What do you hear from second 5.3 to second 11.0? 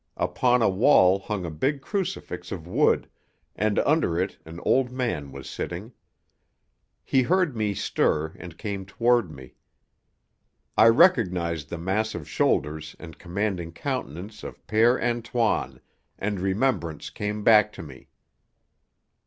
was standing. He heard me stir and came toward me. I